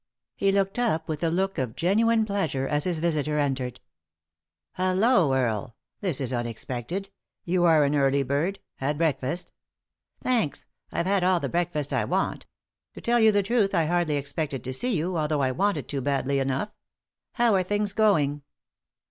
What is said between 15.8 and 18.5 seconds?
to badly enough. How are things going?"